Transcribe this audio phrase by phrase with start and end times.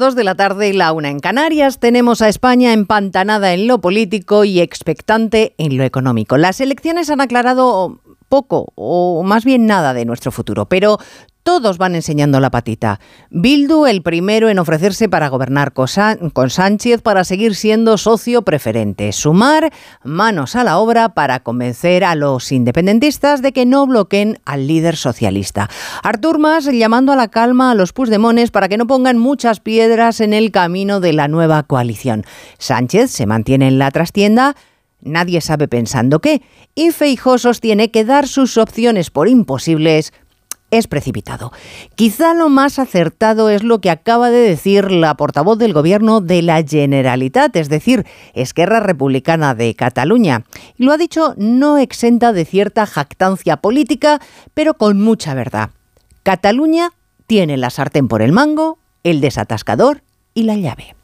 [0.00, 3.82] 2 de la tarde y la 1 en Canarias tenemos a España empantanada en lo
[3.82, 6.38] político y expectante en lo económico.
[6.38, 8.00] Las elecciones han aclarado
[8.30, 10.98] poco o más bien nada de nuestro futuro, pero
[11.42, 13.00] todos van enseñando la patita.
[13.30, 19.10] Bildu el primero en ofrecerse para gobernar con Sánchez para seguir siendo socio preferente.
[19.12, 19.72] Sumar
[20.04, 24.96] manos a la obra para convencer a los independentistas de que no bloqueen al líder
[24.96, 25.68] socialista.
[26.02, 30.20] Artur Mas llamando a la calma a los pusdemones para que no pongan muchas piedras
[30.20, 32.24] en el camino de la nueva coalición.
[32.58, 34.54] Sánchez se mantiene en la trastienda
[35.02, 36.42] Nadie sabe pensando qué,
[36.74, 40.12] y Feijó sostiene que dar sus opciones por imposibles
[40.70, 41.52] es precipitado.
[41.94, 46.42] Quizá lo más acertado es lo que acaba de decir la portavoz del gobierno de
[46.42, 50.44] la Generalitat, es decir, Esquerra Republicana de Cataluña.
[50.78, 54.20] Y lo ha dicho no exenta de cierta jactancia política,
[54.54, 55.70] pero con mucha verdad.
[56.22, 56.90] Cataluña
[57.26, 60.02] tiene la sartén por el mango, el desatascador
[60.34, 60.99] y la llave.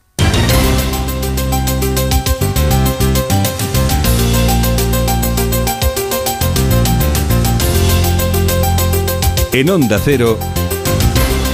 [9.59, 10.38] En Onda Cero,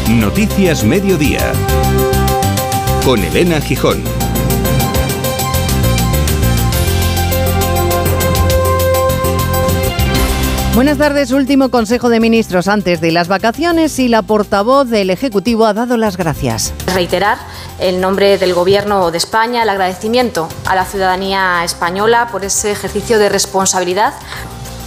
[0.09, 1.53] Noticias Mediodía,
[3.05, 4.03] con Elena Gijón.
[10.75, 15.67] Buenas tardes, último Consejo de Ministros antes de las vacaciones y la portavoz del Ejecutivo
[15.67, 16.75] ha dado las gracias.
[16.93, 17.39] Reiterar
[17.79, 23.21] en nombre del Gobierno de España el agradecimiento a la ciudadanía española por ese ejercicio
[23.21, 24.15] de responsabilidad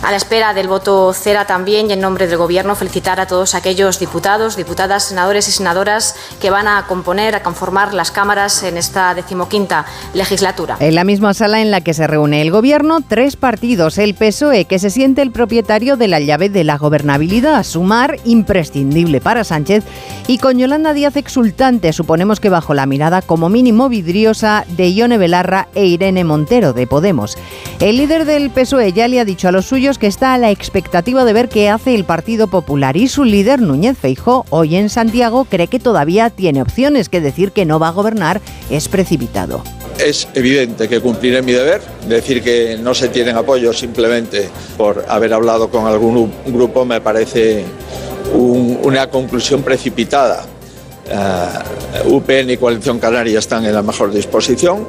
[0.01, 3.55] a la espera del voto cera también y en nombre del Gobierno felicitar a todos
[3.55, 8.77] aquellos diputados, diputadas, senadores y senadoras que van a componer, a conformar las cámaras en
[8.77, 10.77] esta decimoquinta legislatura.
[10.79, 14.65] En la misma sala en la que se reúne el Gobierno, tres partidos, el PSOE,
[14.65, 19.83] que se siente el propietario de la llave de la gobernabilidad, sumar imprescindible para Sánchez,
[20.27, 25.17] y con Yolanda Díaz exultante, suponemos que bajo la mirada como mínimo vidriosa de Ione
[25.17, 27.37] Belarra e Irene Montero de Podemos.
[27.79, 30.49] El líder del PSOE ya le ha dicho a los suyos que está a la
[30.49, 34.89] expectativa de ver qué hace el Partido Popular y su líder Núñez Feijó hoy en
[34.89, 38.41] Santiago cree que todavía tiene opciones, que decir que no va a gobernar
[38.71, 39.63] es precipitado.
[39.99, 45.33] Es evidente que cumpliré mi deber, decir que no se tienen apoyo simplemente por haber
[45.35, 47.63] hablado con algún grupo me parece
[48.33, 50.45] una conclusión precipitada.
[51.05, 54.87] Uh, UPN y Coalición Canaria están en la mejor disposición.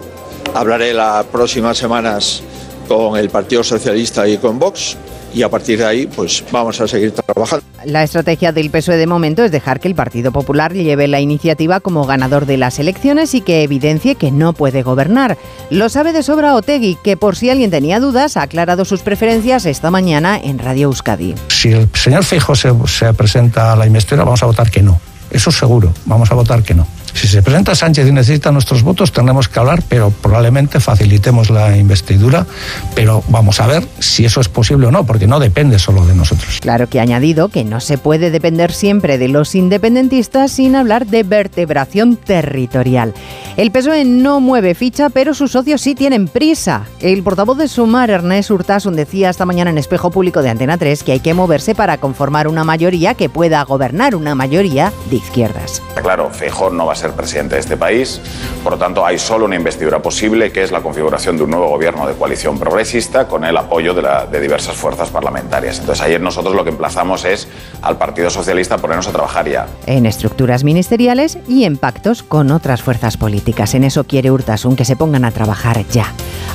[0.55, 2.43] Hablaré las próximas semanas
[2.87, 4.97] con el Partido Socialista y con Vox
[5.35, 7.65] y a partir de ahí pues vamos a seguir trabajando.
[7.85, 11.81] La estrategia del PSOE de momento es dejar que el Partido Popular lleve la iniciativa
[11.81, 15.37] como ganador de las elecciones y que evidencie que no puede gobernar.
[15.69, 19.67] Lo sabe de sobra Otegui, que por si alguien tenía dudas ha aclarado sus preferencias
[19.67, 21.35] esta mañana en Radio Euskadi.
[21.49, 24.99] Si el señor Fijo se, se presenta a la investidura vamos a votar que no.
[25.31, 26.87] Eso seguro, vamos a votar que no.
[27.17, 31.77] Si se presenta Sánchez y necesita nuestros votos, tendremos que hablar, pero probablemente facilitemos la
[31.77, 32.47] investidura,
[32.95, 36.15] pero vamos a ver si eso es posible o no, porque no depende solo de
[36.15, 36.59] nosotros.
[36.61, 41.07] Claro que ha añadido que no se puede depender siempre de los independentistas sin hablar
[41.07, 43.15] de vertebración territorial.
[43.57, 46.85] El PSOE no mueve ficha, pero sus socios sí tienen prisa.
[47.01, 51.03] El portavoz de Sumar, Ernest Urtasun, decía esta mañana en Espejo Público de Antena 3
[51.03, 55.83] que hay que moverse para conformar una mayoría que pueda gobernar una mayoría de izquierdas.
[56.03, 58.21] Claro, Fejón no va a ser presidente de este país.
[58.63, 61.69] Por lo tanto, hay solo una investidura posible, que es la configuración de un nuevo
[61.69, 65.79] gobierno de coalición progresista con el apoyo de, la, de diversas fuerzas parlamentarias.
[65.79, 67.49] Entonces, ayer nosotros lo que emplazamos es
[67.83, 69.67] al Partido Socialista ponernos a trabajar ya.
[69.87, 73.75] En estructuras ministeriales y en pactos con otras fuerzas políticas.
[73.75, 76.13] En eso quiere Urtasun que se pongan a trabajar ya.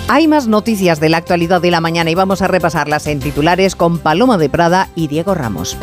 [0.07, 3.75] Hay más noticias de la actualidad de la mañana y vamos a repasarlas en titulares
[3.75, 5.77] con Paloma de Prada y Diego Ramos.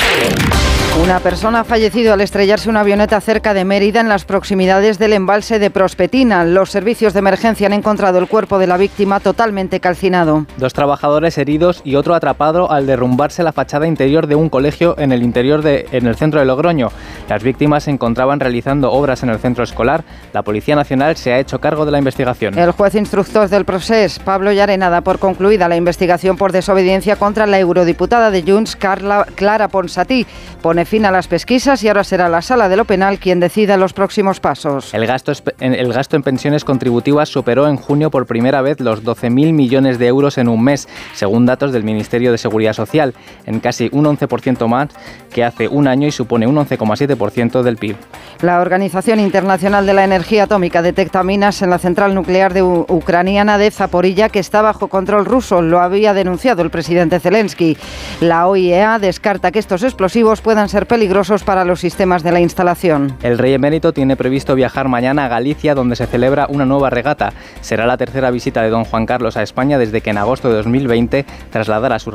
[0.96, 5.12] Una persona ha fallecido al estrellarse una avioneta cerca de Mérida en las proximidades del
[5.12, 6.44] embalse de Prospetina.
[6.44, 10.44] Los servicios de emergencia han encontrado el cuerpo de la víctima totalmente calcinado.
[10.56, 15.12] Dos trabajadores heridos y otro atrapado al derrumbarse la fachada interior de un colegio en
[15.12, 16.88] el interior de, en el centro de Logroño.
[17.28, 20.04] Las víctimas se encontraban realizando obras en el centro escolar.
[20.32, 22.58] La Policía Nacional se ha hecho cargo de la investigación.
[22.58, 27.46] El juez instructor del proceso, Pablo Llarenada, da por concluida la investigación por desobediencia contra
[27.46, 30.26] la eurodiputada de Junts, Carla, Clara Ponsatí.
[30.62, 33.76] Pone fin a las pesquisas y ahora será la sala de lo penal quien decida
[33.76, 34.92] los próximos pasos.
[34.94, 39.52] El gasto, el gasto en pensiones contributivas superó en junio por primera vez los 12.000
[39.52, 43.14] millones de euros en un mes, según datos del Ministerio de Seguridad Social,
[43.46, 44.88] en casi un 11% más
[45.32, 47.96] que hace un año y supone un 11,7% del PIB.
[48.40, 53.58] La Organización Internacional de la Energía Atómica detecta minas en la central nuclear de ucraniana
[53.58, 55.62] de Zaporilla que está bajo control ruso.
[55.62, 57.76] Lo había denunciado el presidente Zelensky.
[58.20, 63.16] La OIEA descarta que estos explosivos puedan ser peligrosos para los sistemas de la instalación.
[63.22, 67.32] El rey emérito tiene previsto viajar mañana a Galicia, donde se celebra una nueva regata.
[67.60, 70.56] Será la tercera visita de don Juan Carlos a España desde que en agosto de
[70.56, 72.10] 2020 trasladara su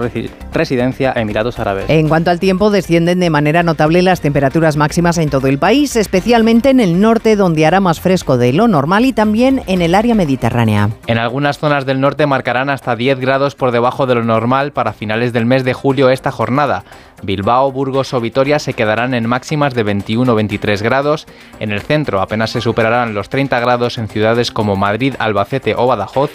[0.54, 1.86] residencia a Emiratos Árabes.
[1.88, 5.96] En cuanto al tiempo, descienden de manera notable las temperaturas máximas en todo el país,
[5.96, 9.96] especialmente en el norte, donde hará más fresco de lo normal y también en el
[9.96, 10.90] área mediterránea.
[11.08, 14.94] En algunas zonas del norte marcarán hasta 10 grados por debajo de lo normal para
[14.94, 16.84] finales del mes de julio esta jornada.
[17.24, 21.28] Bilbao, Burgos o Vitoria se quedarán en máximas de 21-23 grados.
[21.60, 25.88] En el centro apenas se superarán los 30 grados en ciudades como Madrid, Albacete o
[25.88, 26.32] Badajoz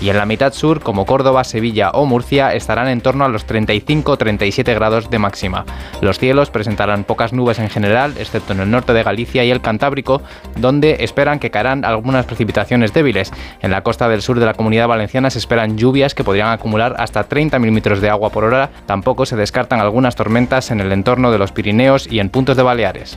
[0.00, 3.46] y en la mitad sur, como Córdoba, Sevilla o Murcia, estarán en torno a los
[3.46, 5.64] 35-37 grados de máxima.
[6.00, 9.60] Los cielos presentarán pocas nubes en general, excepto en el norte de Galicia y el
[9.60, 10.22] Cantábrico,
[10.56, 13.32] donde esperan que caerán algunas precipitaciones débiles.
[13.60, 16.96] En la costa del sur de la comunidad valenciana se esperan lluvias que podrían acumular
[16.98, 18.70] hasta 30 milímetros de agua por hora.
[18.86, 22.62] Tampoco se descartan algunas tormentas en el entorno de los Pirineos y en puntos de
[22.62, 23.16] Baleares.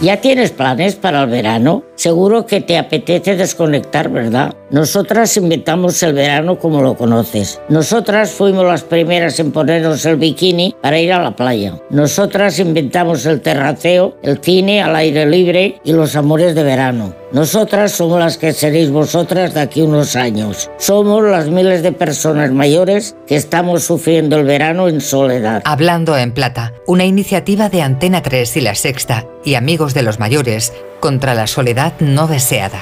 [0.00, 1.82] ¿Ya tienes planes para el verano?
[1.96, 4.54] Seguro que te apetece desconectar, ¿verdad?
[4.70, 7.60] Nosotras inventamos el verano como lo conoces.
[7.68, 11.80] Nosotras fuimos las primeras en ponernos el bikini para ir a la playa.
[11.90, 17.12] Nosotras inventamos el terraceo, el cine al aire libre y los amores de verano.
[17.30, 20.70] Nosotras somos las que seréis vosotras de aquí unos años.
[20.78, 25.60] Somos las miles de personas mayores que estamos sufriendo el verano en soledad.
[25.66, 30.18] Hablando en Plata, una iniciativa de Antena 3 y La Sexta y Amigos de los
[30.18, 32.80] Mayores contra la soledad no deseada.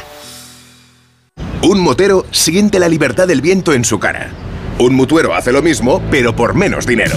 [1.63, 4.31] Un motero siente la libertad del viento en su cara.
[4.79, 7.17] Un mutuero hace lo mismo, pero por menos dinero.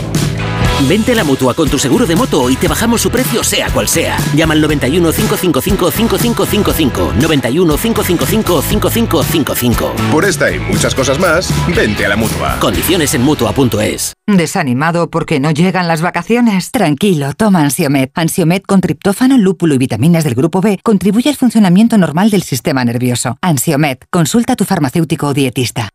[0.88, 3.70] Vente a la mutua con tu seguro de moto y te bajamos su precio, sea
[3.70, 4.18] cual sea.
[4.34, 7.14] Llama al 91 555 5555.
[7.20, 9.94] 91 555 5555.
[10.12, 12.58] Por esta y muchas cosas más, vente a la mutua.
[12.60, 14.14] Condiciones en mutua.es.
[14.26, 16.72] ¿Desanimado porque no llegan las vacaciones?
[16.72, 18.12] Tranquilo, toma Ansiomet.
[18.16, 22.86] Ansiomet con triptófano, lúpulo y vitaminas del grupo B contribuye al funcionamiento normal del sistema
[22.86, 23.38] nervioso.
[23.42, 25.90] Ansiomet, consulta a tu farmacéutico o dietista.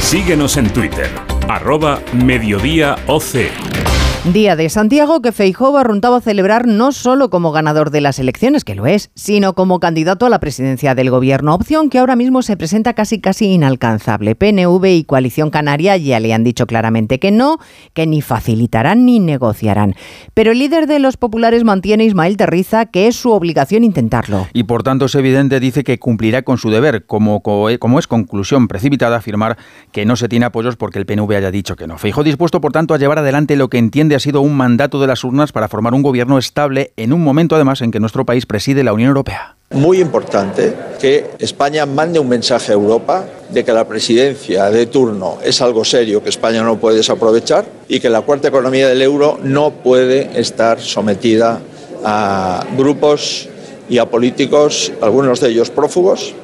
[0.00, 1.10] Síguenos en Twitter,
[1.48, 3.81] arroba mediodíaoc.
[4.30, 8.62] Día de Santiago que Feijóo arruntaba a celebrar no solo como ganador de las elecciones,
[8.62, 12.42] que lo es, sino como candidato a la presidencia del gobierno, opción que ahora mismo
[12.42, 14.36] se presenta casi casi inalcanzable.
[14.36, 17.58] PNV y Coalición Canaria ya le han dicho claramente que no,
[17.94, 19.96] que ni facilitarán ni negociarán.
[20.34, 24.46] Pero el líder de los populares mantiene Ismael Terriza que es su obligación intentarlo.
[24.52, 28.68] Y por tanto es evidente, dice que cumplirá con su deber, como, como es conclusión
[28.68, 29.58] precipitada afirmar
[29.90, 31.98] que no se tiene apoyos porque el PNV haya dicho que no.
[31.98, 35.06] Feijóo dispuesto, por tanto, a llevar adelante lo que entiende ha sido un mandato de
[35.06, 38.46] las urnas para formar un gobierno estable en un momento además en que nuestro país
[38.46, 39.56] preside la Unión Europea.
[39.72, 45.38] Muy importante que España mande un mensaje a Europa de que la presidencia de turno
[45.42, 49.38] es algo serio que España no puede desaprovechar y que la cuarta economía del euro
[49.42, 51.60] no puede estar sometida
[52.04, 53.48] a grupos
[53.88, 56.34] y a políticos, algunos de ellos prófugos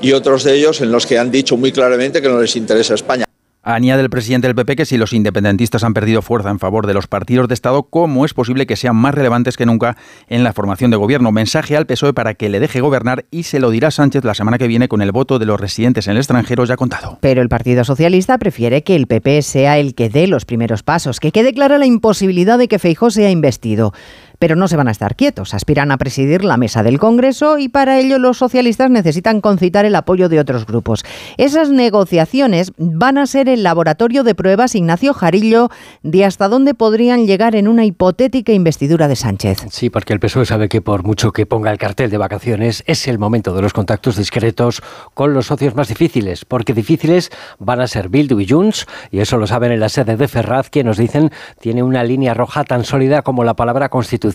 [0.00, 2.94] y otros de ellos en los que han dicho muy claramente que no les interesa
[2.94, 3.25] España.
[3.68, 6.94] Añade el presidente del PP que si los independentistas han perdido fuerza en favor de
[6.94, 9.96] los partidos de Estado, ¿cómo es posible que sean más relevantes que nunca
[10.28, 11.32] en la formación de gobierno?
[11.32, 14.58] Mensaje al PSOE para que le deje gobernar y se lo dirá Sánchez la semana
[14.58, 17.18] que viene con el voto de los residentes en el extranjero ya contado.
[17.20, 21.18] Pero el Partido Socialista prefiere que el PP sea el que dé los primeros pasos,
[21.18, 23.92] que quede clara la imposibilidad de que Feijó sea investido
[24.38, 25.54] pero no se van a estar quietos.
[25.54, 29.94] Aspiran a presidir la mesa del Congreso y para ello los socialistas necesitan concitar el
[29.94, 31.04] apoyo de otros grupos.
[31.36, 35.70] Esas negociaciones van a ser el laboratorio de pruebas Ignacio Jarillo
[36.02, 39.66] de hasta dónde podrían llegar en una hipotética investidura de Sánchez.
[39.70, 43.08] Sí, porque el PSOE sabe que por mucho que ponga el cartel de vacaciones, es
[43.08, 44.82] el momento de los contactos discretos
[45.14, 49.36] con los socios más difíciles, porque difíciles van a ser Bildu y Junts, y eso
[49.36, 52.84] lo saben en la sede de Ferraz, que nos dicen tiene una línea roja tan
[52.84, 53.88] sólida como la palabra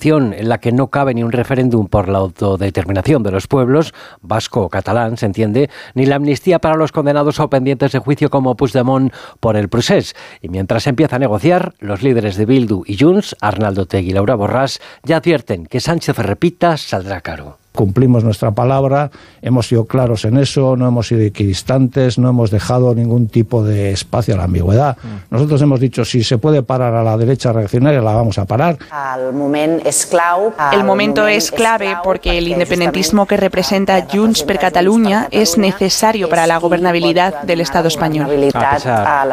[0.03, 4.61] en la que no cabe ni un referéndum por la autodeterminación de los pueblos, vasco
[4.61, 8.55] o catalán, se entiende, ni la amnistía para los condenados o pendientes de juicio como
[8.55, 10.15] Puigdemont por el procés.
[10.41, 14.35] Y mientras empieza a negociar, los líderes de Bildu y Junts, Arnaldo Tegui y Laura
[14.35, 17.60] Borràs, ya advierten que Sánchez repita saldrá caro.
[17.73, 19.11] Cumplimos nuestra palabra,
[19.41, 23.91] hemos sido claros en eso, no hemos sido equidistantes, no hemos dejado ningún tipo de
[23.91, 24.97] espacio a la ambigüedad.
[25.01, 25.33] Mm.
[25.33, 28.77] Nosotros hemos dicho, si se puede parar a la derecha reaccionaria, la vamos a parar.
[30.71, 36.47] El momento es clave porque el independentismo que representa Junts per Catalunya es necesario para
[36.47, 38.27] la gobernabilidad del Estado español.
[38.53, 39.31] A pesar,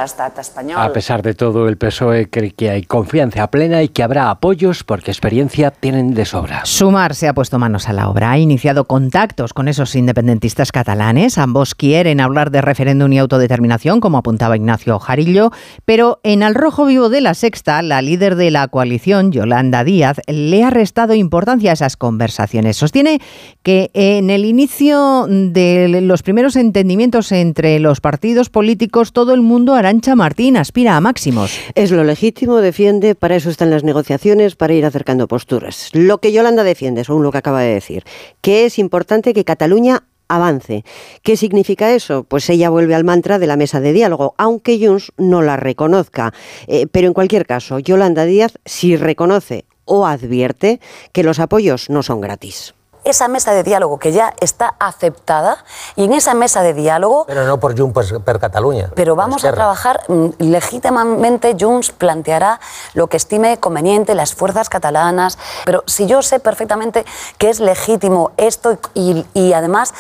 [0.77, 4.85] a pesar de todo, el PSOE cree que hay confianza plena y que habrá apoyos
[4.85, 6.65] porque experiencia tienen de sobra.
[6.65, 11.39] Sumar se ha puesto manos a la obra ha iniciado contactos con esos independentistas catalanes.
[11.39, 15.51] Ambos quieren hablar de referéndum y autodeterminación, como apuntaba Ignacio Jarillo,
[15.85, 20.19] pero en Al Rojo Vivo de la Sexta, la líder de la coalición, Yolanda Díaz,
[20.27, 22.77] le ha restado importancia a esas conversaciones.
[22.77, 23.21] Sostiene
[23.63, 29.75] que en el inicio de los primeros entendimientos entre los partidos políticos, todo el mundo,
[29.75, 31.59] Arancha Martín, aspira a máximos.
[31.75, 35.91] Es lo legítimo, defiende, para eso están las negociaciones, para ir acercando posturas.
[35.93, 38.05] Lo que Yolanda defiende, según lo que acaba de decir,
[38.41, 40.85] que es importante que Cataluña avance.
[41.23, 42.25] ¿Qué significa eso?
[42.25, 46.33] Pues ella vuelve al mantra de la mesa de diálogo, aunque Junts no la reconozca.
[46.67, 50.81] Eh, pero en cualquier caso, Yolanda Díaz sí reconoce o advierte
[51.13, 52.75] que los apoyos no son gratis
[53.11, 55.65] esa mesa de diálogo que ya está aceptada
[55.97, 57.25] y en esa mesa de diálogo...
[57.27, 58.91] Pero no por Junts per Cataluña.
[58.95, 62.61] Pero vamos a trabajar mm, legítimamente, Junts planteará
[62.95, 67.05] lo que estime conveniente, las fuerzas catalanas, pero si yo sé perfectamente
[67.39, 69.95] que es legítimo esto y, y además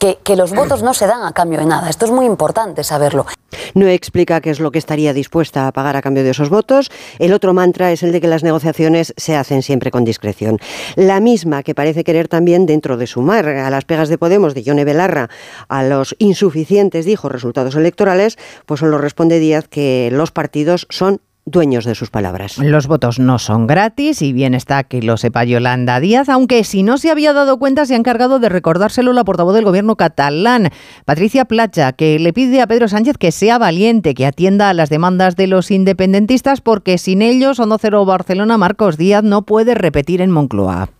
[0.00, 1.90] que, los votos no se dan a cambio de nada.
[1.90, 3.26] Esto es muy importante saberlo.
[3.74, 6.90] No explica qué es lo que estaría dispuesta a pagar a cambio de esos votos.
[7.18, 10.58] El otro mantra es el de que las negociaciones se hacen siempre con discreción.
[10.96, 14.62] La misma que parece querer también dentro de sumar a las pegas de Podemos de
[14.62, 15.28] Yone Belarra
[15.68, 21.84] a los insuficientes, dijo, resultados electorales, pues solo responde Díaz que los partidos son dueños
[21.84, 22.58] de sus palabras.
[22.58, 26.82] Los votos no son gratis y bien está que lo sepa Yolanda Díaz, aunque si
[26.82, 30.70] no se había dado cuenta se ha encargado de recordárselo la portavoz del gobierno catalán,
[31.04, 34.90] Patricia Placha, que le pide a Pedro Sánchez que sea valiente, que atienda a las
[34.90, 40.20] demandas de los independentistas porque sin ellos no Cero Barcelona Marcos Díaz no puede repetir
[40.20, 40.90] en Moncloa.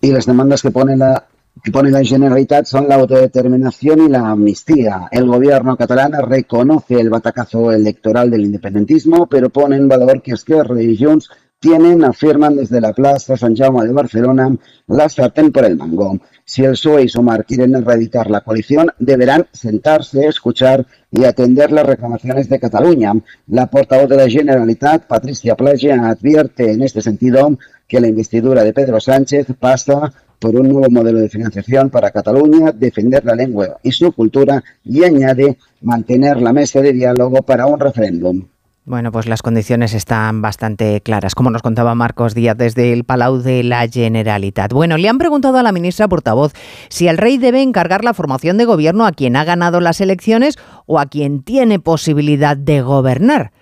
[0.00, 1.24] Y las demandas que pone la
[1.72, 5.08] pone la Generalitat son la autodeterminación y la amnistía.
[5.10, 10.80] El gobierno catalán reconoce el batacazo electoral del independentismo, pero pone en valor que Esquerra
[10.82, 15.76] y Junts tienen, afirman desde la Plaza San Jaume de Barcelona, la sartén por el
[15.76, 16.20] mango.
[16.44, 21.84] Si el PSOE y Sumar quieren erradicar la coalición, deberán sentarse, escuchar y atender las
[21.84, 23.12] reclamaciones de Cataluña.
[23.48, 28.72] La portavoz de la Generalitat, Patricia Playa, advierte en este sentido que la investidura de
[28.72, 33.92] Pedro Sánchez pasa por un nuevo modelo de financiación para Cataluña, defender la lengua y
[33.92, 38.46] su cultura y añade mantener la mesa de diálogo para un referéndum.
[38.88, 43.36] Bueno, pues las condiciones están bastante claras, como nos contaba Marcos Díaz desde el Palau
[43.36, 44.72] de la Generalitat.
[44.72, 46.54] Bueno, le han preguntado a la ministra portavoz
[46.88, 50.56] si el rey debe encargar la formación de gobierno a quien ha ganado las elecciones
[50.86, 53.52] o a quien tiene posibilidad de gobernar.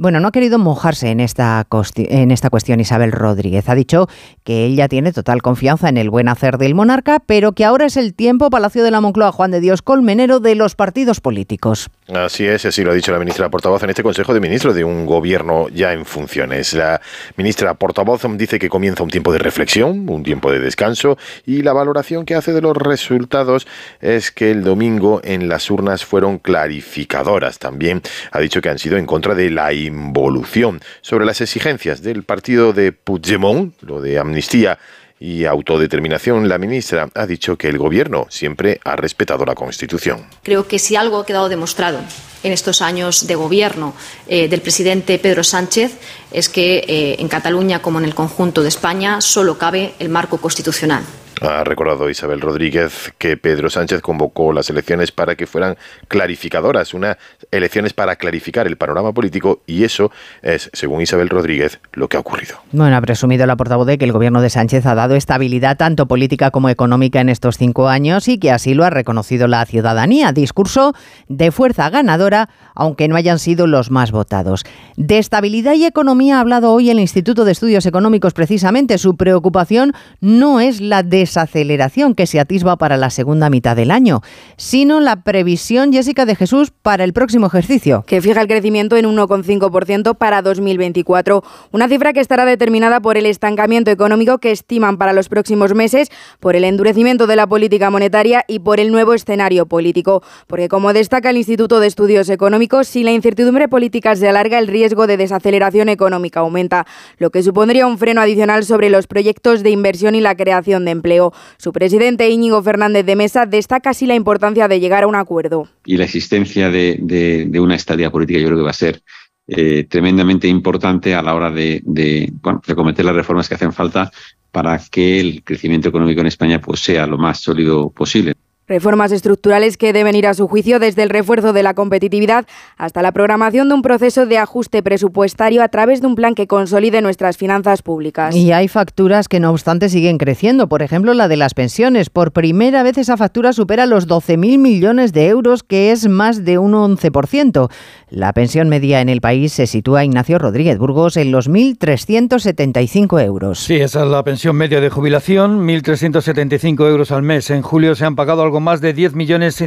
[0.00, 3.68] Bueno, no ha querido mojarse en esta, en esta cuestión Isabel Rodríguez.
[3.68, 4.08] Ha dicho
[4.44, 7.98] que ella tiene total confianza en el buen hacer del monarca, pero que ahora es
[7.98, 11.90] el tiempo, Palacio de la Moncloa, Juan de Dios Colmenero, de los partidos políticos.
[12.14, 14.82] Así es, así lo ha dicho la ministra portavoz en este Consejo de Ministros de
[14.82, 16.74] un gobierno ya en funciones.
[16.74, 17.00] La
[17.36, 21.72] ministra portavoz dice que comienza un tiempo de reflexión, un tiempo de descanso y la
[21.72, 23.68] valoración que hace de los resultados
[24.00, 27.60] es que el domingo en las urnas fueron clarificadoras.
[27.60, 28.02] También
[28.32, 30.80] ha dicho que han sido en contra de la involución.
[31.02, 34.78] Sobre las exigencias del partido de Puigdemont, lo de amnistía
[35.20, 40.24] y autodeterminación, la ministra ha dicho que el Gobierno siempre ha respetado la Constitución.
[40.42, 42.00] Creo que si algo ha quedado demostrado
[42.42, 43.94] en estos años de gobierno
[44.26, 45.92] eh, del presidente Pedro Sánchez
[46.32, 50.38] es que eh, en Cataluña, como en el conjunto de España, solo cabe el marco
[50.38, 51.04] constitucional.
[51.40, 55.76] Ha recordado Isabel Rodríguez que Pedro Sánchez convocó las elecciones para que fueran
[56.08, 57.16] clarificadoras, unas
[57.50, 60.10] elecciones para clarificar el panorama político y eso
[60.42, 62.56] es, según Isabel Rodríguez, lo que ha ocurrido.
[62.72, 66.06] Bueno, ha presumido la portavoz de que el gobierno de Sánchez ha dado estabilidad tanto
[66.06, 70.32] política como económica en estos cinco años y que así lo ha reconocido la ciudadanía.
[70.32, 70.92] Discurso
[71.28, 74.64] de fuerza ganadora, aunque no hayan sido los más votados.
[74.98, 78.98] De estabilidad y economía ha hablado hoy el Instituto de Estudios Económicos precisamente.
[78.98, 83.92] Su preocupación no es la de desaceleración que se atisba para la segunda mitad del
[83.92, 84.20] año,
[84.56, 88.02] sino la previsión, Jessica de Jesús, para el próximo ejercicio.
[88.06, 93.26] Que fija el crecimiento en 1,5% para 2024, una cifra que estará determinada por el
[93.26, 96.08] estancamiento económico que estiman para los próximos meses,
[96.40, 100.22] por el endurecimiento de la política monetaria y por el nuevo escenario político.
[100.48, 104.66] Porque, como destaca el Instituto de Estudios Económicos, si la incertidumbre política se alarga, el
[104.66, 106.86] riesgo de desaceleración económica aumenta,
[107.18, 110.90] lo que supondría un freno adicional sobre los proyectos de inversión y la creación de
[110.90, 111.19] empleo.
[111.58, 115.68] Su presidente Íñigo Fernández de Mesa destaca así la importancia de llegar a un acuerdo.
[115.84, 119.02] Y la existencia de, una estabilidad política yo creo que va a ser
[119.46, 122.32] eh, tremendamente importante a la hora de, de
[122.74, 124.10] cometer las reformas que hacen falta
[124.50, 128.34] para que el crecimiento económico en España pues, sea lo más sólido posible.
[128.70, 132.46] Reformas estructurales que deben ir a su juicio desde el refuerzo de la competitividad
[132.76, 136.46] hasta la programación de un proceso de ajuste presupuestario a través de un plan que
[136.46, 138.36] consolide nuestras finanzas públicas.
[138.36, 142.10] Y hay facturas que no obstante siguen creciendo, por ejemplo la de las pensiones.
[142.10, 146.58] Por primera vez esa factura supera los 12.000 millones de euros, que es más de
[146.58, 147.68] un 11%.
[148.08, 153.58] La pensión media en el país se sitúa, Ignacio Rodríguez Burgos, en los 1.375 euros.
[153.58, 157.50] Sí, esa es la pensión media de jubilación, 1.375 euros al mes.
[157.50, 159.60] En julio se han pagado algo más de 10 millones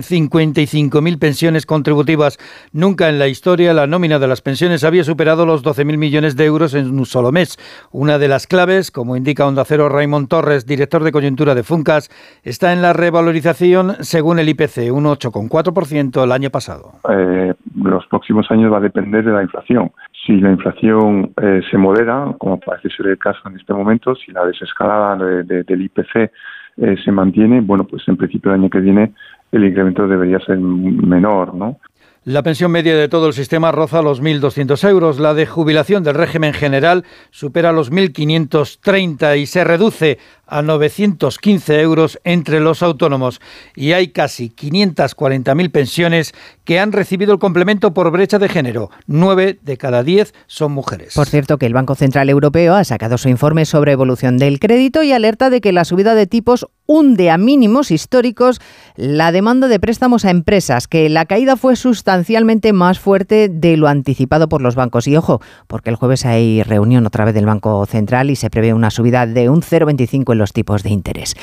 [1.02, 2.38] mil pensiones contributivas.
[2.72, 6.46] Nunca en la historia la nómina de las pensiones había superado los 12.000 millones de
[6.46, 7.58] euros en un solo mes.
[7.92, 12.10] Una de las claves, como indica Onda Cero Raymond Torres, director de coyuntura de Funcas,
[12.44, 16.94] está en la revalorización según el IPC, un 8,4% el año pasado.
[17.10, 19.92] Eh, los próximos años va a depender de la inflación.
[20.26, 24.32] Si la inflación eh, se modera, como parece ser el caso en este momento, si
[24.32, 26.32] la desescalada del IPC
[26.78, 29.14] eh, se mantiene, bueno, pues en principio el año que viene
[29.52, 31.78] el incremento debería ser menor, ¿no?
[32.26, 35.20] La pensión media de todo el sistema roza los 1.200 euros.
[35.20, 42.20] La de jubilación del régimen general supera los 1.530 y se reduce a 915 euros
[42.24, 43.42] entre los autónomos
[43.76, 48.90] y hay casi 540.000 pensiones que han recibido el complemento por brecha de género.
[49.08, 51.16] Nueve de cada diez son mujeres.
[51.16, 55.04] Por cierto, que el Banco Central Europeo ha sacado su informe sobre evolución del crédito
[55.04, 58.62] y alerta de que la subida de tipos hunde a mínimos históricos
[58.96, 61.76] la demanda de préstamos a empresas, que la caída fue
[62.14, 65.08] sustancialmente más fuerte de lo anticipado por los bancos.
[65.08, 68.72] Y ojo, porque el jueves hay reunión otra vez del Banco Central y se prevé
[68.72, 71.36] una subida de un 0,25 en los tipos de interés.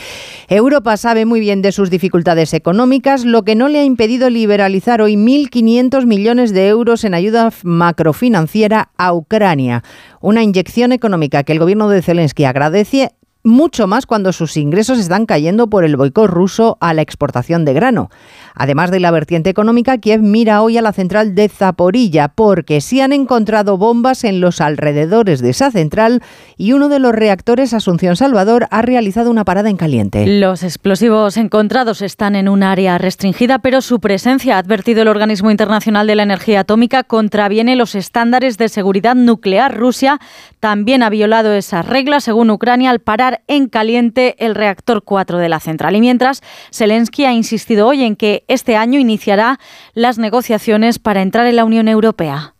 [0.49, 5.03] Europa sabe muy bien de sus dificultades económicas, lo que no le ha impedido liberalizar
[5.03, 9.83] hoy 1.500 millones de euros en ayuda macrofinanciera a Ucrania.
[10.21, 13.11] Una inyección económica que el gobierno de Zelensky agradece
[13.43, 17.73] mucho más cuando sus ingresos están cayendo por el boicot ruso a la exportación de
[17.73, 18.11] grano.
[18.55, 23.03] Además de la vertiente económica, Kiev mira hoy a la central de Zaporilla porque se
[23.03, 26.23] han encontrado bombas en los alrededores de esa central
[26.57, 30.26] y uno de los reactores Asunción Salvador ha realizado una parada en caliente.
[30.26, 35.50] Los explosivos encontrados están en un área restringida, pero su presencia, ha advertido el Organismo
[35.50, 39.76] Internacional de la Energía Atómica, contraviene los estándares de seguridad nuclear.
[39.76, 40.21] Rusia
[40.61, 45.49] también ha violado esas reglas, según Ucrania, al parar en caliente el reactor 4 de
[45.49, 45.97] la central.
[45.97, 46.43] Y mientras,
[46.73, 49.59] Zelensky ha insistido hoy en que este año iniciará
[49.95, 52.55] las negociaciones para entrar en la Unión Europea.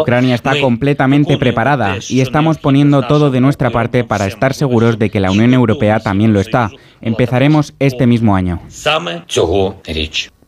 [0.00, 5.10] Ucrania está completamente preparada y estamos poniendo todo de nuestra parte para estar seguros de
[5.10, 6.70] que la Unión Europea también lo está.
[7.02, 8.60] Empezaremos este mismo año.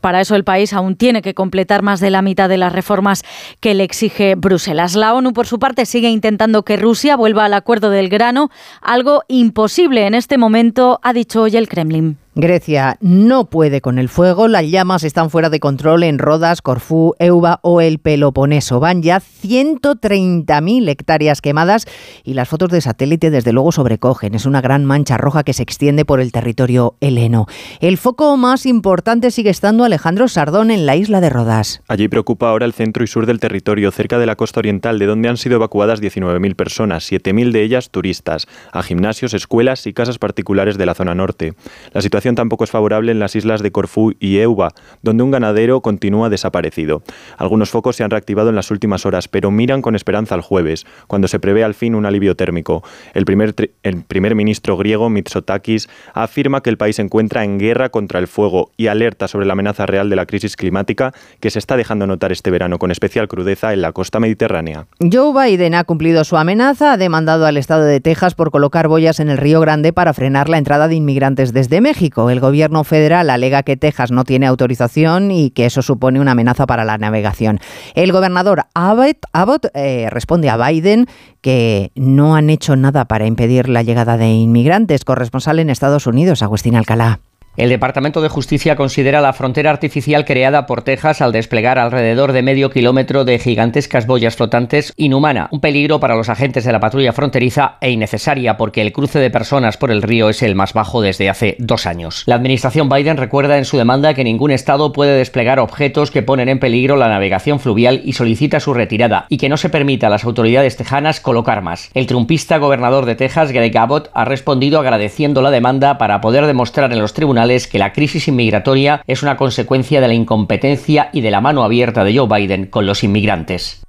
[0.00, 3.24] Para eso el país aún tiene que completar más de la mitad de las reformas
[3.60, 4.94] que le exige Bruselas.
[4.94, 9.22] La ONU, por su parte, sigue intentando que Rusia vuelva al acuerdo del grano, algo
[9.28, 12.16] imposible en este momento, ha dicho hoy el Kremlin.
[12.40, 17.16] Grecia no puede con el fuego, las llamas están fuera de control en Rodas, Corfú,
[17.18, 18.78] Euba o el Peloponeso.
[18.78, 21.86] Van ya 130.000 hectáreas quemadas
[22.22, 24.36] y las fotos de satélite desde luego sobrecogen.
[24.36, 27.46] Es una gran mancha roja que se extiende por el territorio heleno.
[27.80, 31.82] El foco más importante sigue estando Alejandro Sardón en la isla de Rodas.
[31.88, 35.06] Allí preocupa ahora el centro y sur del territorio, cerca de la costa oriental, de
[35.06, 40.18] donde han sido evacuadas 19.000 personas, 7.000 de ellas turistas, a gimnasios, escuelas y casas
[40.18, 41.54] particulares de la zona norte.
[41.92, 44.70] La situación tampoco es favorable en las islas de Corfú y Euba,
[45.02, 47.02] donde un ganadero continúa desaparecido.
[47.36, 50.86] Algunos focos se han reactivado en las últimas horas, pero miran con esperanza al jueves,
[51.06, 52.82] cuando se prevé al fin un alivio térmico.
[53.14, 57.88] El primer, el primer ministro griego, Mitsotakis, afirma que el país se encuentra en guerra
[57.90, 61.58] contra el fuego y alerta sobre la amenaza real de la crisis climática que se
[61.58, 64.86] está dejando notar este verano con especial crudeza en la costa mediterránea.
[65.00, 69.20] Joe Biden ha cumplido su amenaza, ha demandado al estado de Texas por colocar boyas
[69.20, 72.17] en el Río Grande para frenar la entrada de inmigrantes desde México.
[72.28, 76.66] El gobierno federal alega que Texas no tiene autorización y que eso supone una amenaza
[76.66, 77.60] para la navegación.
[77.94, 81.06] El gobernador Abbott, eh, responde a Biden
[81.40, 85.04] que no han hecho nada para impedir la llegada de inmigrantes.
[85.04, 87.20] Corresponsal en Estados Unidos, Agustín Alcalá.
[87.58, 92.42] El Departamento de Justicia considera la frontera artificial creada por Texas al desplegar alrededor de
[92.42, 97.12] medio kilómetro de gigantescas boyas flotantes inhumana, un peligro para los agentes de la patrulla
[97.12, 101.00] fronteriza e innecesaria porque el cruce de personas por el río es el más bajo
[101.00, 102.22] desde hace dos años.
[102.26, 106.48] La administración Biden recuerda en su demanda que ningún estado puede desplegar objetos que ponen
[106.48, 110.10] en peligro la navegación fluvial y solicita su retirada y que no se permita a
[110.10, 111.90] las autoridades tejanas colocar más.
[111.94, 116.92] El trumpista gobernador de Texas, Greg Abbott, ha respondido agradeciendo la demanda para poder demostrar
[116.92, 121.30] en los tribunales que la crisis inmigratoria es una consecuencia de la incompetencia y de
[121.30, 123.82] la mano abierta de Joe Biden con los inmigrantes.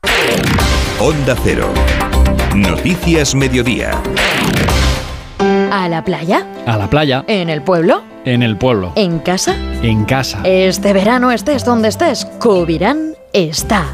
[1.00, 1.67] Onda Cero.
[2.56, 3.91] Noticias Mediodía.
[5.72, 6.45] ¿A la playa?
[6.65, 7.24] A la playa.
[7.28, 8.04] ¿En el pueblo?
[8.26, 8.93] En el pueblo.
[8.95, 9.56] ¿En casa?
[9.82, 10.41] En casa.
[10.43, 13.86] Este verano estés donde estés, Cubirán está.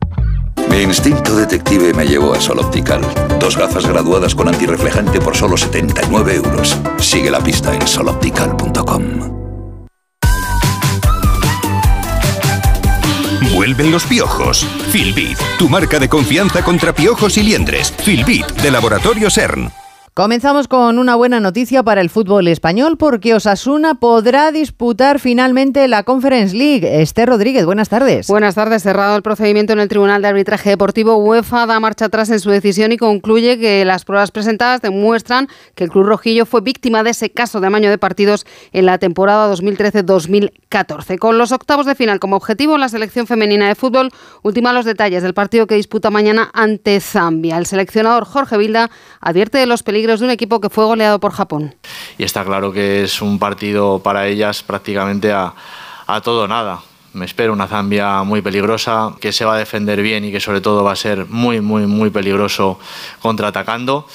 [0.69, 3.02] Mi instinto detective me llevó a Sol Optical.
[3.39, 6.78] Dos gafas graduadas con antirreflejante por solo 79 euros.
[6.97, 9.04] Sigue la pista en soloptical.com.
[13.54, 14.65] Vuelven los piojos.
[14.91, 17.91] Filbit, tu marca de confianza contra piojos y liendres.
[17.91, 19.71] Filbit, de Laboratorio CERN.
[20.18, 26.02] Comenzamos con una buena noticia para el fútbol español porque Osasuna podrá disputar finalmente la
[26.02, 27.04] Conference League.
[27.04, 28.26] Esther Rodríguez, buenas tardes.
[28.26, 28.82] Buenas tardes.
[28.82, 32.50] Cerrado el procedimiento en el Tribunal de Arbitraje Deportivo, UEFA da marcha atrás en su
[32.50, 37.12] decisión y concluye que las pruebas presentadas demuestran que el Club Rojillo fue víctima de
[37.12, 41.20] ese caso de amaño de partidos en la temporada 2013-2014.
[41.20, 44.10] Con los octavos de final como objetivo, la selección femenina de fútbol
[44.42, 47.60] ultima los detalles del partido que disputa mañana ante Zambia.
[47.60, 48.90] El seleccionador Jorge Vilda
[49.22, 51.76] advierte de los peligros de un equipo que fue goleado por Japón.
[52.17, 55.54] Y está claro que es un partido para ellas prácticamente a,
[56.08, 56.80] a todo nada.
[57.13, 60.62] Me espero una Zambia muy peligrosa, que se va a defender bien y que sobre
[60.62, 62.80] todo va a ser muy, muy, muy peligroso
[63.22, 64.08] contraatacando.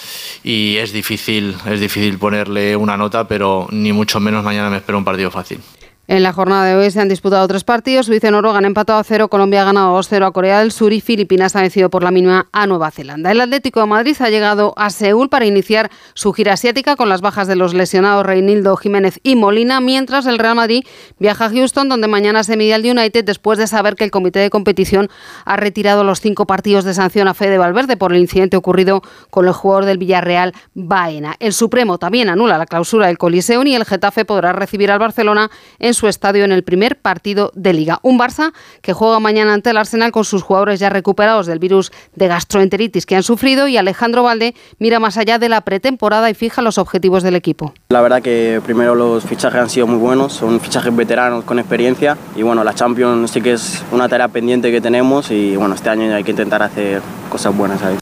[0.45, 4.99] Y es difícil, es difícil ponerle una nota, pero ni mucho menos mañana me espero
[4.99, 5.61] un partido fácil.
[6.09, 8.07] En la jornada de hoy se han disputado tres partidos.
[8.07, 10.93] Suiza y Noruega han empatado a cero, Colombia ha ganado 2-0 a Corea del Sur
[10.93, 13.31] y Filipinas ha vencido por la mínima a Nueva Zelanda.
[13.31, 17.21] El Atlético de Madrid ha llegado a Seúl para iniciar su gira asiática con las
[17.21, 20.85] bajas de los lesionados Reinildo Jiménez y Molina, mientras el Real Madrid
[21.21, 24.41] viaja a Houston, donde mañana se mide al United después de saber que el comité
[24.41, 25.09] de competición
[25.45, 29.47] ha retirado los cinco partidos de sanción a Fede Valverde por el incidente ocurrido con
[29.47, 31.37] el jugador del Villarreal Baena.
[31.39, 35.49] El Supremo también anula la clausura del Coliseum y el Getafe podrá recibir al Barcelona
[35.79, 37.99] en su estadio en el primer partido de Liga.
[38.03, 41.93] Un Barça que juega mañana ante el Arsenal con sus jugadores ya recuperados del virus
[42.15, 46.35] de gastroenteritis que han sufrido y Alejandro Valde mira más allá de la pretemporada y
[46.35, 47.75] fija los objetivos del equipo.
[47.91, 52.17] La verdad que primero los fichajes han sido muy buenos, son fichajes veteranos con experiencia
[52.37, 55.91] y bueno, la Champions sí que es una tarea pendiente que tenemos y bueno, este
[55.91, 57.99] año hay que intentar hacer cosas buenas ahí.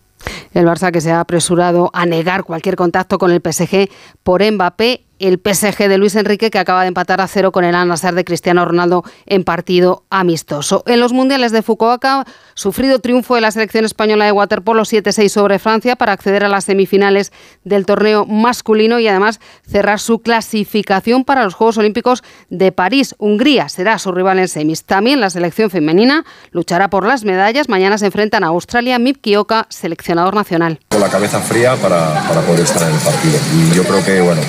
[0.53, 3.89] El Barça que se ha apresurado a negar cualquier contacto con el PSG
[4.23, 7.75] por Mbappé el PSG de Luis Enrique, que acaba de empatar a cero con el
[7.75, 10.83] al de Cristiano Ronaldo en partido amistoso.
[10.87, 15.59] En los Mundiales de Fukuoka, sufrido triunfo de la selección española de waterpolo 7-6 sobre
[15.59, 17.33] Francia para acceder a las semifinales
[17.65, 23.15] del torneo masculino y además cerrar su clasificación para los Juegos Olímpicos de París.
[23.19, 24.85] Hungría será su rival en semis.
[24.85, 27.69] También la selección femenina luchará por las medallas.
[27.69, 30.81] Mañana se enfrentan a Australia, Mip Kioka, seleccionador nacional.
[30.89, 33.39] Con la cabeza fría para, poder estar en el partido.
[33.55, 34.41] Y yo creo que, bueno,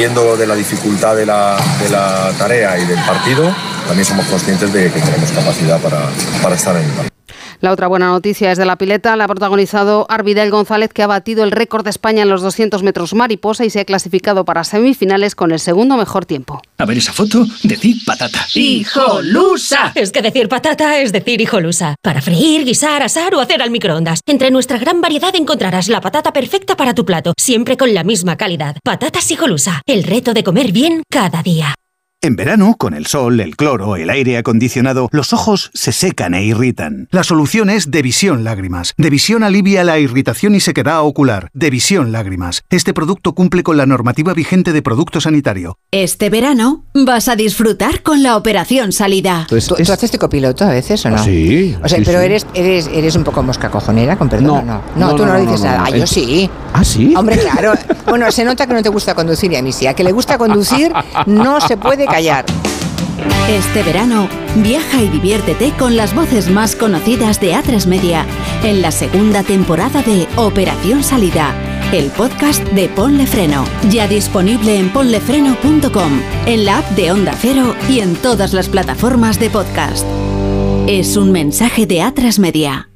[0.00, 1.58] sabiendo de la dificultad de la,
[2.38, 3.54] tarea y del partido,
[3.86, 6.08] también somos conscientes de que tenemos capacidad para,
[6.42, 7.09] para estar en el.
[7.60, 9.16] La otra buena noticia es de la pileta.
[9.16, 12.82] La ha protagonizado Arvidel González, que ha batido el récord de España en los 200
[12.82, 16.62] metros mariposa y se ha clasificado para semifinales con el segundo mejor tiempo.
[16.78, 18.46] A ver esa foto, decir patata.
[18.54, 19.92] ¡Hijolusa!
[19.94, 21.96] Es que decir patata es decir hijolusa.
[22.02, 24.20] Para freír, guisar, asar o hacer al microondas.
[24.26, 28.36] Entre nuestra gran variedad encontrarás la patata perfecta para tu plato, siempre con la misma
[28.36, 28.76] calidad.
[28.82, 29.82] Patatas hijolusa.
[29.86, 31.74] El reto de comer bien cada día.
[32.22, 36.44] En verano, con el sol, el cloro, el aire acondicionado, los ojos se secan e
[36.44, 37.08] irritan.
[37.12, 38.92] La solución es Devisión Lágrimas.
[38.98, 41.48] Devisión alivia la irritación y sequedad ocular.
[41.54, 42.60] Devisión Lágrimas.
[42.68, 45.78] Este producto cumple con la normativa vigente de producto sanitario.
[45.92, 49.46] Este verano vas a disfrutar con la operación salida.
[49.48, 51.16] ¿Tú, tú haces de copiloto a veces o no?
[51.16, 51.74] ¿Ah, sí.
[51.82, 52.26] O sea, sí, pero sí.
[52.26, 54.66] Eres, eres, eres un poco mosca cojonera, con perdón.
[54.66, 55.78] No, No, no, no, tú no, no, dices no, nada.
[55.78, 55.84] no.
[55.86, 56.50] Ah, yo sí.
[56.74, 57.14] ¿Ah, sí?
[57.16, 57.72] Hombre, claro.
[58.06, 59.86] Bueno, se nota que no te gusta conducir y a mí sí.
[59.86, 60.92] A que le gusta conducir
[61.24, 62.44] no se puede callar.
[63.48, 68.24] Este verano, viaja y diviértete con las voces más conocidas de A3 Media
[68.62, 71.54] en la segunda temporada de Operación Salida,
[71.92, 77.74] el podcast de Ponle Freno, ya disponible en ponlefreno.com, en la app de Onda Cero
[77.88, 80.06] y en todas las plataformas de podcast.
[80.86, 82.88] Es un mensaje de A3 Media.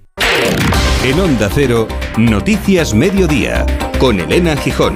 [1.05, 3.67] En Onda Cero, Noticias Mediodía,
[3.99, 4.95] con Elena Gijón.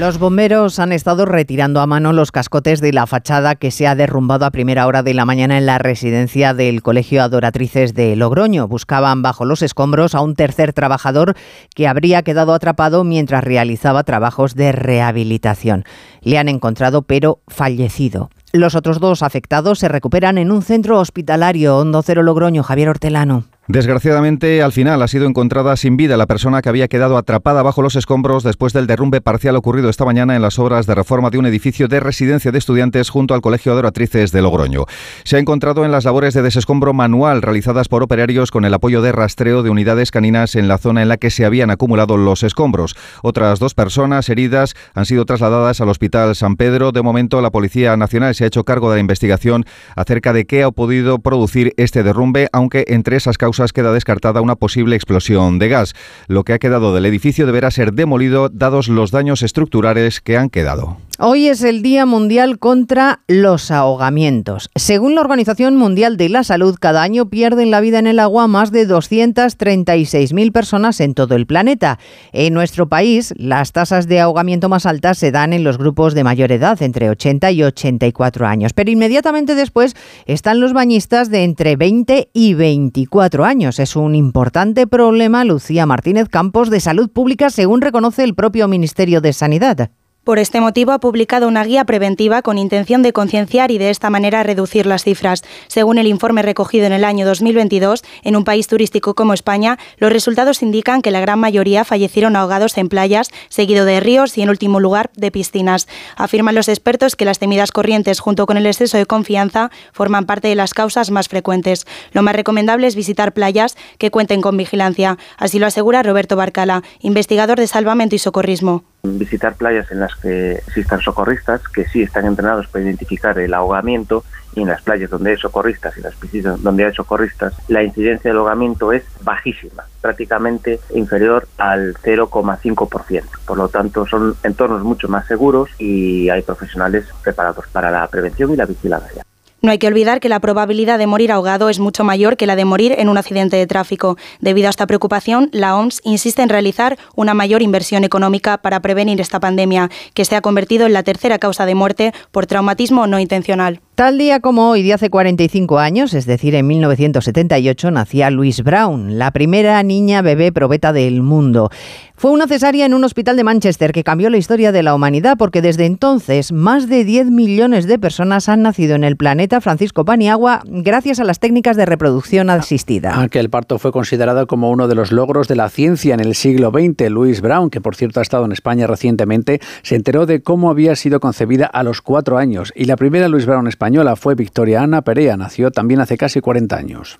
[0.00, 3.94] Los bomberos han estado retirando a mano los cascotes de la fachada que se ha
[3.94, 8.66] derrumbado a primera hora de la mañana en la residencia del Colegio Adoratrices de Logroño.
[8.66, 11.36] Buscaban bajo los escombros a un tercer trabajador
[11.74, 15.84] que habría quedado atrapado mientras realizaba trabajos de rehabilitación.
[16.22, 18.30] Le han encontrado pero fallecido.
[18.54, 22.62] Los otros dos afectados se recuperan en un centro hospitalario Hondo Cero Logroño.
[22.62, 23.49] Javier Hortelano.
[23.72, 27.82] Desgraciadamente, al final ha sido encontrada sin vida la persona que había quedado atrapada bajo
[27.82, 31.38] los escombros después del derrumbe parcial ocurrido esta mañana en las obras de reforma de
[31.38, 34.86] un edificio de residencia de estudiantes junto al Colegio de Adoratrices de Logroño.
[35.22, 39.02] Se ha encontrado en las labores de desescombro manual realizadas por operarios con el apoyo
[39.02, 42.42] de rastreo de unidades caninas en la zona en la que se habían acumulado los
[42.42, 42.96] escombros.
[43.22, 46.90] Otras dos personas heridas han sido trasladadas al Hospital San Pedro.
[46.90, 50.64] De momento, la Policía Nacional se ha hecho cargo de la investigación acerca de qué
[50.64, 55.68] ha podido producir este derrumbe, aunque entre esas causas queda descartada una posible explosión de
[55.68, 55.94] gas.
[56.26, 60.50] Lo que ha quedado del edificio deberá ser demolido dados los daños estructurales que han
[60.50, 60.96] quedado.
[61.22, 64.70] Hoy es el Día Mundial contra los ahogamientos.
[64.74, 68.46] Según la Organización Mundial de la Salud, cada año pierden la vida en el agua
[68.46, 71.98] más de 236.000 personas en todo el planeta.
[72.32, 76.24] En nuestro país, las tasas de ahogamiento más altas se dan en los grupos de
[76.24, 78.72] mayor edad, entre 80 y 84 años.
[78.72, 83.78] Pero inmediatamente después están los bañistas de entre 20 y 24 años.
[83.78, 89.20] Es un importante problema, Lucía Martínez Campos, de salud pública, según reconoce el propio Ministerio
[89.20, 89.90] de Sanidad.
[90.22, 94.10] Por este motivo ha publicado una guía preventiva con intención de concienciar y de esta
[94.10, 95.42] manera reducir las cifras.
[95.66, 100.12] Según el informe recogido en el año 2022, en un país turístico como España, los
[100.12, 104.50] resultados indican que la gran mayoría fallecieron ahogados en playas, seguido de ríos y en
[104.50, 105.88] último lugar de piscinas.
[106.16, 110.48] Afirman los expertos que las temidas corrientes junto con el exceso de confianza forman parte
[110.48, 111.86] de las causas más frecuentes.
[112.12, 115.16] Lo más recomendable es visitar playas que cuenten con vigilancia.
[115.38, 120.52] Así lo asegura Roberto Barcala, investigador de salvamento y socorrismo visitar playas en las que
[120.52, 125.30] existan socorristas que sí están entrenados para identificar el ahogamiento y en las playas donde
[125.30, 130.80] hay socorristas y las piscinas donde hay socorristas la incidencia del ahogamiento es bajísima, prácticamente
[130.94, 133.22] inferior al 0,5%.
[133.46, 138.52] Por lo tanto, son entornos mucho más seguros y hay profesionales preparados para la prevención
[138.52, 139.24] y la vigilancia.
[139.62, 142.56] No hay que olvidar que la probabilidad de morir ahogado es mucho mayor que la
[142.56, 144.16] de morir en un accidente de tráfico.
[144.40, 149.20] Debido a esta preocupación, la OMS insiste en realizar una mayor inversión económica para prevenir
[149.20, 153.18] esta pandemia, que se ha convertido en la tercera causa de muerte por traumatismo no
[153.18, 153.80] intencional.
[153.94, 159.18] Tal día como hoy, de hace 45 años, es decir, en 1978, nacía Louise Brown,
[159.18, 161.70] la primera niña bebé probeta del mundo.
[162.16, 165.36] Fue una cesárea en un hospital de Manchester que cambió la historia de la humanidad
[165.38, 170.04] porque desde entonces más de 10 millones de personas han nacido en el planeta Francisco
[170.04, 173.14] Paniagua gracias a las técnicas de reproducción asistida.
[173.14, 176.34] Aunque el parto fue considerado como uno de los logros de la ciencia en el
[176.34, 180.42] siglo XX, Louise Brown, que por cierto ha estado en España recientemente, se enteró de
[180.42, 184.34] cómo había sido concebida a los cuatro años y la primera Louise Brown española fue
[184.34, 187.18] Victoria Ana Perea, nació también hace casi 40 años.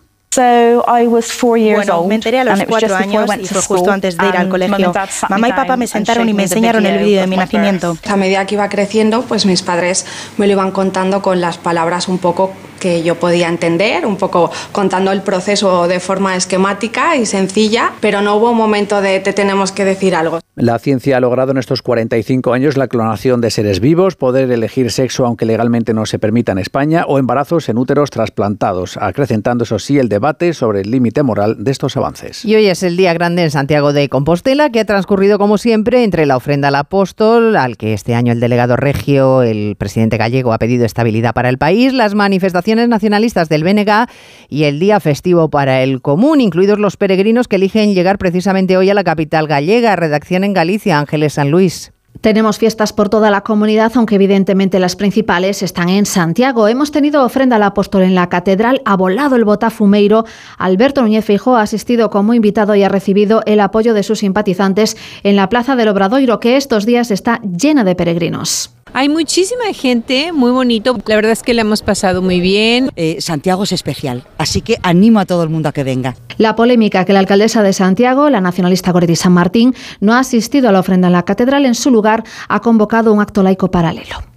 [1.74, 4.92] Bueno, me enteré a los cuatro años y fue justo antes de ir al colegio.
[5.28, 7.96] Mamá y papá me sentaron y me enseñaron el vídeo de mi nacimiento.
[8.08, 10.06] A medida que iba creciendo, pues mis padres
[10.36, 14.50] me lo iban contando con las palabras un poco que yo podía entender, un poco
[14.72, 19.32] contando el proceso de forma esquemática y sencilla, pero no hubo un momento de te
[19.32, 20.40] tenemos que decir algo.
[20.56, 24.90] La ciencia ha logrado en estos 45 años la clonación de seres vivos, poder elegir
[24.90, 29.78] sexo aunque legalmente no se permita en España o embarazos en úteros trasplantados, acrecentando eso
[29.78, 32.44] sí el debate sobre el límite moral de estos avances.
[32.44, 36.02] Y hoy es el día grande en Santiago de Compostela, que ha transcurrido como siempre
[36.04, 40.52] entre la ofrenda al apóstol, al que este año el delegado regio, el presidente gallego,
[40.52, 44.08] ha pedido estabilidad para el país, las manifestaciones nacionalistas del BNG
[44.48, 48.90] y el día festivo para el común, incluidos los peregrinos que eligen llegar precisamente hoy
[48.90, 49.96] a la capital gallega.
[49.96, 51.92] Redacción en Galicia, Ángeles San Luis.
[52.20, 56.68] Tenemos fiestas por toda la comunidad, aunque evidentemente las principales están en Santiago.
[56.68, 60.26] Hemos tenido ofrenda al apóstol en la catedral, ha volado el botafumeiro.
[60.58, 64.98] Alberto Núñez Feijóo ha asistido como invitado y ha recibido el apoyo de sus simpatizantes
[65.22, 68.74] en la Plaza del Obradoiro, que estos días está llena de peregrinos.
[68.92, 70.98] Hay muchísima gente, muy bonito.
[71.06, 72.90] La verdad es que le hemos pasado muy bien.
[72.96, 76.16] Eh, Santiago es especial, así que animo a todo el mundo a que venga.
[76.38, 80.68] La polémica que la alcaldesa de Santiago, la nacionalista Goretti San Martín, no ha asistido
[80.68, 84.29] a la ofrenda en la catedral, en su lugar ha convocado un acto laico paralelo.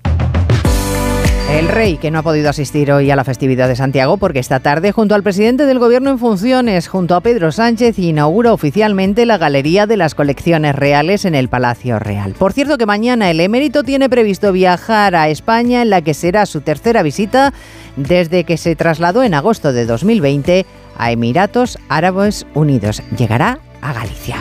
[1.53, 4.59] El rey, que no ha podido asistir hoy a la festividad de Santiago porque esta
[4.59, 9.37] tarde, junto al presidente del gobierno en funciones, junto a Pedro Sánchez, inaugura oficialmente la
[9.37, 12.33] Galería de las Colecciones Reales en el Palacio Real.
[12.33, 16.47] Por cierto que mañana el emérito tiene previsto viajar a España en la que será
[16.47, 17.53] su tercera visita
[17.97, 20.65] desde que se trasladó en agosto de 2020
[20.97, 23.03] a Emiratos Árabes Unidos.
[23.15, 24.37] Llegará a Galicia.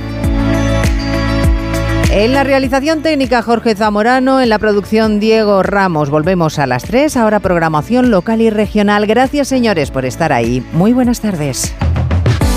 [2.14, 6.10] En la realización técnica Jorge Zamorano, en la producción Diego Ramos.
[6.10, 9.06] Volvemos a las 3, ahora programación local y regional.
[9.06, 10.62] Gracias señores por estar ahí.
[10.74, 11.74] Muy buenas tardes.